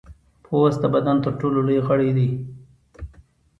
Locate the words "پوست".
0.45-0.79